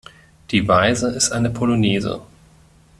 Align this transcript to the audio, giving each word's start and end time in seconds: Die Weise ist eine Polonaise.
Die 0.49 0.67
Weise 0.67 1.09
ist 1.11 1.31
eine 1.31 1.51
Polonaise. 1.51 2.21